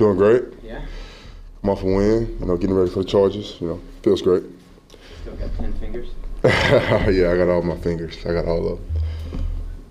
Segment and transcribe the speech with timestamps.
[0.00, 0.44] Doing great.
[0.62, 0.80] Yeah.
[1.62, 2.34] I'm off a win.
[2.40, 3.58] You know, getting ready for the Chargers.
[3.60, 4.42] You know, feels great.
[5.20, 6.08] Still got ten fingers.
[6.42, 8.16] yeah, I got all my fingers.
[8.24, 9.02] I got all of them.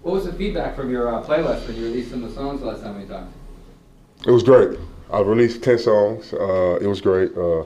[0.02, 2.64] What was the feedback from your uh, playlist when you released some of the songs
[2.64, 3.32] last time we talked?
[4.26, 4.80] It was great.
[5.14, 6.34] I released ten songs.
[6.34, 7.38] Uh, it was great.
[7.38, 7.66] Uh,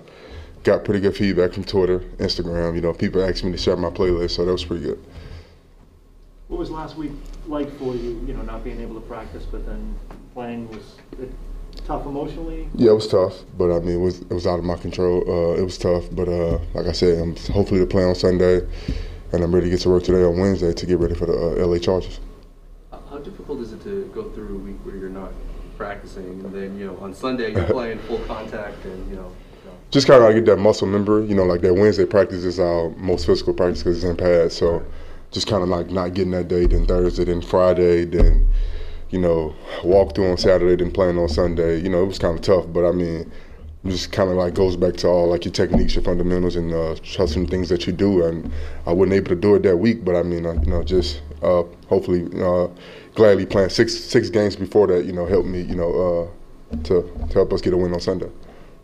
[0.63, 2.75] got pretty good feedback from Twitter, Instagram.
[2.75, 5.01] You know, people asked me to share my playlist, so that was pretty good.
[6.49, 7.11] What was last week
[7.47, 9.97] like for you, you know, not being able to practice, but then
[10.33, 11.31] playing, was it
[11.75, 12.69] tough emotionally?
[12.75, 15.23] Yeah, it was tough, but I mean, it was it was out of my control.
[15.27, 18.61] Uh, it was tough, but uh, like I said, I'm hopefully to play on Sunday,
[19.31, 21.33] and I'm ready to get to work today on Wednesday to get ready for the
[21.33, 22.19] uh, LA Chargers.
[22.91, 25.31] How difficult is it to go through a week where you're not
[25.77, 29.31] practicing, and then you know on Sunday you're playing full contact, and you know.
[29.91, 32.59] Just kind of like get that muscle memory, you know, like that Wednesday practice is
[32.59, 34.55] our most physical practice because it's in pads.
[34.55, 34.83] So
[35.29, 38.47] just kind of like not getting that day, then Thursday, then Friday, then
[39.13, 41.79] you know, walk through on Saturday, then playing on Sunday.
[41.79, 43.31] You know, it was kind of tough, but I mean,
[43.85, 46.95] just kind of like goes back to all like your techniques, your fundamentals, and uh,
[47.03, 48.25] trusting things that you do.
[48.25, 48.51] And
[48.87, 51.21] I wasn't able to do it that week, but I mean, uh, you know, just
[51.43, 52.69] uh, hopefully, uh,
[53.13, 56.31] gladly playing six six games before that, you know, helped me, you know,
[56.71, 58.29] uh, to to help us get a win on Sunday.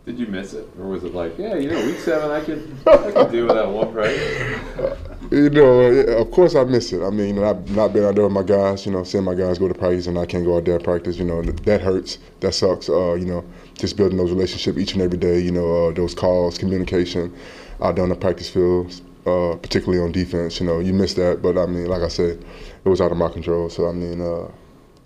[0.06, 2.76] Did you miss it, or was it like, yeah, you know, week seven, I could,
[2.86, 4.58] I could do without one, right?
[5.30, 7.04] You know, of course I miss it.
[7.04, 9.22] I mean, you know, I've not been out there with my guys, you know, seeing
[9.22, 11.40] my guys go to practice and I can't go out there and practice, you know,
[11.40, 12.18] that hurts.
[12.40, 12.88] That sucks.
[12.88, 16.16] Uh, you know, just building those relationships each and every day, you know, uh, those
[16.16, 17.32] calls, communication
[17.80, 21.40] out there on the practice field, uh, particularly on defense, you know, you miss that.
[21.42, 22.44] But I mean, like I said,
[22.84, 23.70] it was out of my control.
[23.70, 24.50] So, I mean, uh,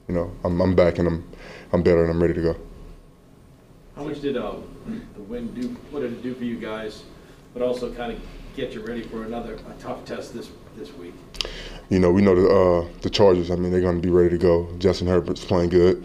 [0.09, 1.31] you know, I'm, I'm back and I'm,
[1.75, 2.57] I'm better and I'm ready to go.
[3.95, 4.55] How much did uh,
[5.17, 7.03] the win do, what did it do for you guys,
[7.53, 8.21] but also kind of
[8.55, 11.15] get you ready for another, a tough test this, this week?
[11.91, 13.51] You know, we know the uh, the Chargers.
[13.51, 14.69] I mean, they're going to be ready to go.
[14.79, 16.03] Justin Herbert's playing good.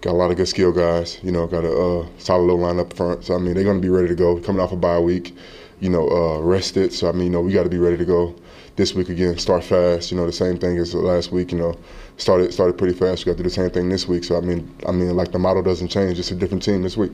[0.00, 1.18] Got a lot of good skill guys.
[1.22, 3.24] You know, got a uh, solid little line up front.
[3.24, 4.40] So I mean, they're going to be ready to go.
[4.40, 5.36] Coming off a bye week,
[5.80, 6.92] you know, uh, rested.
[6.92, 8.34] So I mean, you know, we got to be ready to go
[8.76, 9.36] this week again.
[9.36, 10.10] Start fast.
[10.10, 11.52] You know, the same thing as last week.
[11.52, 11.78] You know,
[12.16, 13.26] started started pretty fast.
[13.26, 14.24] We got to do the same thing this week.
[14.24, 16.18] So I mean, I mean, like the model doesn't change.
[16.18, 17.12] It's a different team this week.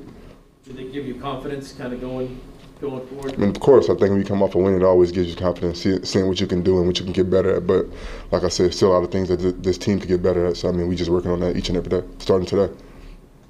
[0.65, 2.41] Did they give you confidence kind of going,
[2.81, 3.35] going forward?
[3.35, 5.29] I mean, of course, I think when you come off a win, it always gives
[5.29, 7.67] you confidence, see, seeing what you can do and what you can get better at.
[7.67, 7.87] But
[8.31, 10.47] like I said, still a lot of things that th- this team could get better
[10.47, 10.57] at.
[10.57, 12.73] So I mean, we just working on that each and every day, starting today.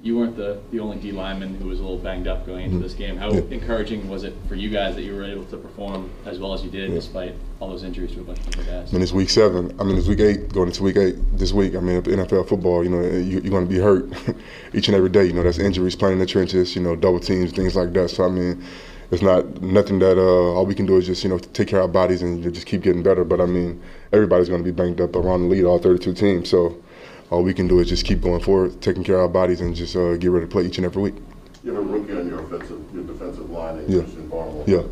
[0.03, 2.75] You weren't the, the only D lineman who was a little banged up going into
[2.75, 2.83] mm-hmm.
[2.83, 3.17] this game.
[3.17, 3.41] How Yeah.
[3.49, 6.63] encouraging was it for you guys that you were able to perform as well as
[6.63, 8.89] you did despite all those injuries to a bunch of other guys?
[8.89, 9.75] I mean, it's week seven.
[9.79, 11.75] I mean, it's week eight, going into week eight this week.
[11.75, 14.07] I mean, NFL football, you know, eh, you, you're going to be hurt
[14.73, 15.25] each and every day.
[15.25, 18.09] You know, that's injuries, playing in the trenches, you know, double teams, things like that.
[18.09, 18.63] So, I mean,
[19.11, 21.79] it's not nothing that uh, all we can do is just, you know, take care
[21.79, 23.23] of our bodies and just keep getting better.
[23.23, 23.81] But, I mean,
[24.11, 26.49] everybody's going to be banged up around the lead, all 32 teams.
[26.49, 26.81] So,
[27.29, 29.75] all we can do is just keep going forward, taking care of our bodies, and
[29.75, 31.15] just uh, get ready to play each and every week.
[31.63, 34.01] You have a rookie on your offensive, your defensive line, and Yeah.
[34.01, 34.67] Christian Barmore.
[34.67, 34.83] Yeah.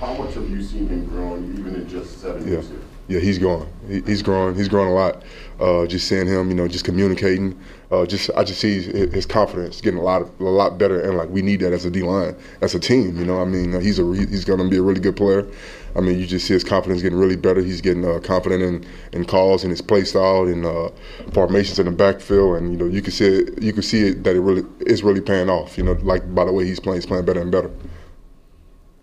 [0.00, 2.78] How much have you seen him growing, even in just seven Yeah, years here?
[3.08, 3.66] yeah, he's growing.
[3.88, 4.54] He, he's growing.
[4.54, 5.22] He's growing a lot.
[5.58, 7.58] Uh, just seeing him, you know, just communicating.
[7.90, 11.16] Uh, just I just see his, his confidence getting a lot, a lot better, and
[11.16, 13.16] like we need that as a D line, as a team.
[13.16, 15.46] You know, I mean, he's a re- he's going to be a really good player.
[15.94, 17.62] I mean, you just see his confidence getting really better.
[17.62, 18.84] He's getting uh, confident in,
[19.18, 20.90] in calls and his play style and uh,
[21.32, 24.24] formations in the backfield, and you know, you can see it, you can see it
[24.24, 25.78] that it really is really paying off.
[25.78, 27.70] You know, like by the way he's playing, he's playing better and better.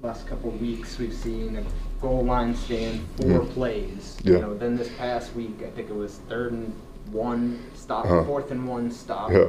[0.04, 1.64] Last couple of weeks, we've seen a
[2.02, 4.18] goal line stand, four plays.
[4.22, 4.34] Yeah.
[4.34, 6.74] You know, then this past week, I think it was third and
[7.12, 8.24] one stop, Uh-huh.
[8.24, 9.30] fourth and one stop.
[9.32, 9.48] Yeah.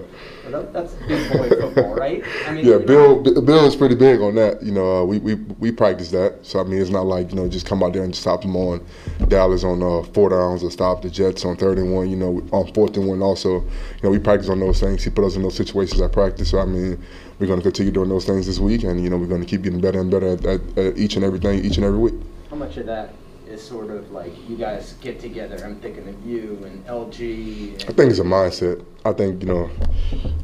[0.50, 2.22] That, that's big boy football, right?
[2.46, 3.42] I mean, Yeah, you know, Bill.
[3.42, 4.62] Bill is pretty big on that.
[4.62, 6.38] You know, uh, we, we we practice that.
[6.42, 8.56] So I mean, it's not like you know just come out there and stop them
[8.56, 8.84] on
[9.28, 12.10] Dallas on uh, four downs or stop the Jets on third and one.
[12.10, 13.60] You know, on fourth and one also.
[13.60, 15.04] You know, we practice on those things.
[15.04, 16.50] He put us in those situations at practice.
[16.50, 17.02] So I mean,
[17.38, 19.46] we're going to continue doing those things this week, and you know, we're going to
[19.46, 22.14] keep getting better and better at, at, at each and everything each and every week.
[22.50, 23.14] How much of that
[23.54, 25.56] is sort of like you guys get together?
[25.64, 27.88] I'm thinking of you and LG.
[27.88, 28.84] I think it's a mindset.
[29.04, 29.70] I think you know,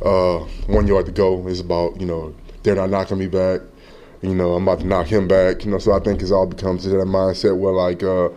[0.02, 3.60] uh, one yard to go is about you know they're not knocking me back.
[4.22, 5.64] You know, I'm about to knock him back.
[5.64, 8.28] You know, so I think it's all becomes that mindset where like uh,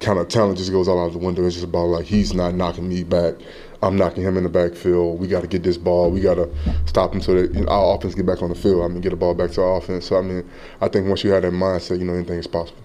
[0.00, 1.44] kind of talent just goes all out the window.
[1.46, 3.34] It's just about like he's not knocking me back.
[3.82, 5.20] I'm knocking him in the backfield.
[5.20, 6.10] We got to get this ball.
[6.10, 6.48] We got to
[6.86, 8.82] stop him so that our offense get back on the field.
[8.82, 10.06] I mean, get the ball back to our offense.
[10.06, 10.48] So I mean,
[10.80, 12.80] I think once you have that mindset, you know, anything is possible.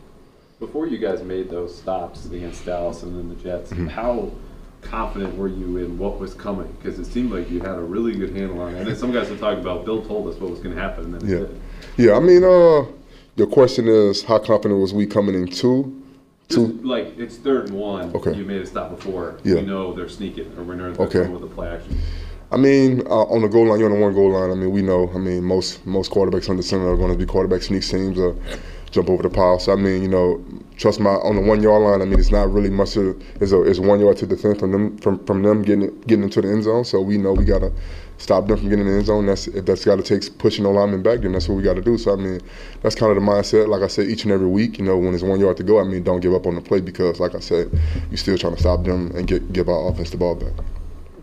[0.59, 3.88] Before you guys made those stops against Dallas and then the Jets, Mm-hmm.
[3.88, 4.31] how
[4.81, 6.67] confident were you in what was coming?
[6.81, 8.79] Because it seemed like you had a really good handle on it.
[8.79, 11.06] And then some guys have talked about Bill told us what was going to happen,
[11.06, 11.38] and then Yeah.
[11.45, 11.47] it
[11.97, 12.06] did.
[12.07, 12.85] Yeah, I mean, uh,
[13.35, 15.95] your question is how confident was we coming in two?
[16.50, 16.79] Just Two.
[16.83, 18.11] like it's third and one.
[18.15, 18.33] Okay.
[18.35, 19.35] You made a stop before.
[19.44, 19.56] Yeah.
[19.56, 21.27] We know they're sneaking, or we know they're Okay.
[21.29, 21.97] with a play action.
[22.51, 24.50] I mean, uh, on the goal line, you're on the one goal line.
[24.50, 25.11] I mean, we know.
[25.13, 28.35] I mean, most most quarterbacks under center are going to be quarterback sneak teams or
[28.91, 29.59] jump over the pile.
[29.59, 30.44] So I mean, you know,
[30.77, 32.01] trust my on the one yard line.
[32.01, 32.95] I mean, it's not really much.
[32.95, 36.24] Of, it's a it's one yard to defend from them from, from them getting getting
[36.24, 36.86] into the end zone.
[36.86, 37.71] So we know we gotta
[38.18, 39.25] stop them from getting in the end zone.
[39.25, 41.75] That's if that's got to take pushing the lineman back, then that's what we got
[41.75, 41.97] to do.
[41.97, 42.41] So I mean,
[42.81, 43.68] that's kind of the mindset.
[43.68, 45.80] Like I said, each and every week, you know, when it's one yard to go,
[45.80, 47.71] I mean, don't give up on the play because, like I said,
[48.09, 50.53] you're still trying to stop them and get give our offense the ball back.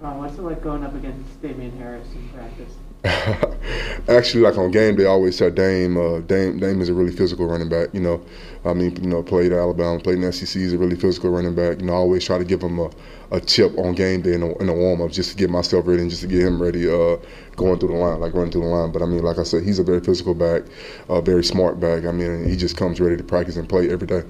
[0.01, 2.75] What's it like going up against Damien Harris in practice?
[4.09, 5.97] Actually, like on game day, I always said Dame.
[5.97, 7.93] Uh, Dame, Dame is a really physical running back.
[7.93, 8.25] You know,
[8.65, 10.61] I mean, you know, played at Alabama, played in SEC.
[10.61, 11.79] He's a really physical running back.
[11.79, 12.91] You know, I always try to give him a,
[13.31, 15.87] a chip on game day in a, in a warm up just to get myself
[15.87, 17.17] ready and just to get him ready uh,
[17.55, 18.91] going through the line, like running through the line.
[18.91, 20.63] But I mean, like I said, he's a very physical back,
[21.09, 22.07] a very smart back.
[22.07, 24.25] I mean, he just comes ready to practice and play every day.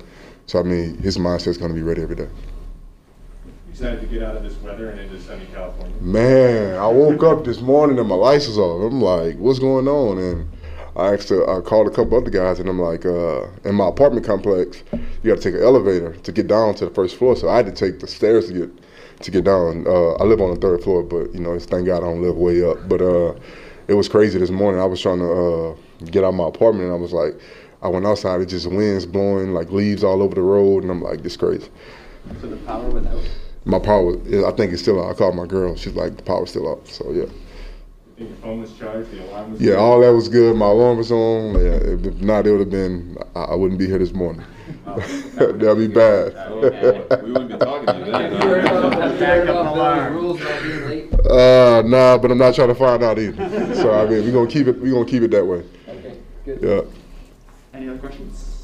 [0.46, 2.29] So I mean, his mindset's going to be ready every day.
[3.76, 5.94] Excited to get out of this weather and into sunny California.
[6.00, 8.90] Man, I woke up this morning and my lights was off.
[8.90, 10.17] I'm like, what's going on?
[10.17, 10.49] And
[10.96, 13.88] I asked, uh, I called a couple other guys and I'm like, uh, in my
[13.88, 17.37] apartment complex, you got to take an elevator to get down to the first floor.
[17.37, 18.70] So I had to take the stairs to get
[19.20, 19.87] to get down.
[19.87, 22.22] Uh, I live on the third floor, but you know, it's thank God I don't
[22.22, 22.88] live way up.
[22.88, 23.34] But uh,
[23.88, 24.81] it was crazy this morning.
[24.81, 25.76] I was trying to uh,
[26.06, 27.38] get out of my apartment and I was like,
[27.82, 28.40] I went outside.
[28.40, 31.69] It just winds blowing like leaves all over the road, and I'm like, this crazy.
[32.40, 33.20] So the power went out.
[33.67, 34.13] My power,
[34.47, 35.11] I think it's still on.
[35.11, 35.75] I called my girl.
[35.75, 36.87] She's like, the power's still out.
[36.87, 37.25] So yeah.
[37.25, 39.61] I think your phone was charged, the alarm was.
[39.61, 39.79] Yeah, good.
[39.79, 40.57] all that was good.
[40.57, 41.55] My alarm was on.
[41.55, 43.19] Yeah, if if not, it would have been.
[43.35, 44.45] I, I wouldn't be here this morning.
[44.85, 46.51] That'd be bad.
[47.25, 48.33] we wouldn't be talking to you then.
[48.33, 50.15] Have you heard of, have you heard Backup of alarm.
[50.15, 51.15] those rules about being late?
[51.29, 53.75] Uh, nah, but I'm not trying to find out either.
[53.75, 54.81] So I mean, we're gonna keep it.
[54.81, 55.65] We're gonna keep it that way.
[55.89, 56.63] Okay, good.
[56.63, 56.83] Yeah.
[57.75, 58.56] Any other questions?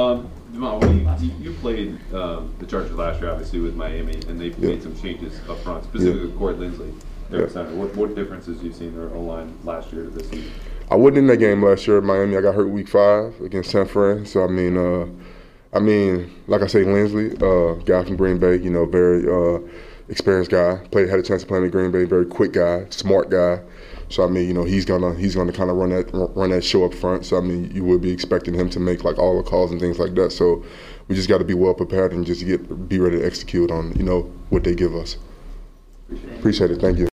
[0.00, 0.82] Um, Jamal,
[1.20, 4.70] you, you played um, the Chargers last year, obviously with Miami, and they've Yeah.
[4.70, 6.92] made some changes up front, specifically with Corey Linsley,
[7.30, 7.46] Yeah.
[7.48, 7.74] center.
[7.74, 10.50] What, what differences you seen their O line last year to this season?
[10.90, 12.36] I wasn't in that game last year at Miami.
[12.36, 14.26] I got hurt week five against San Fran.
[14.26, 15.06] So I mean, uh,
[15.72, 18.56] I mean, like I say, Linsley, uh, guy from Green Bay.
[18.56, 19.60] You know, very uh,
[20.08, 20.78] experienced guy.
[20.90, 22.04] Played had a chance to play in Green Bay.
[22.04, 23.60] Very quick guy, smart guy.
[24.10, 26.64] So I mean, you know, he's gonna he's gonna kind of run that run that
[26.64, 27.24] show up front.
[27.24, 29.80] So I mean, you would be expecting him to make like all the calls and
[29.80, 30.32] things like that.
[30.32, 30.64] So
[31.08, 33.92] we just got to be well prepared and just get be ready to execute on
[33.96, 35.16] you know what they give us.
[36.38, 36.80] Appreciate it.
[36.80, 37.08] Thank you.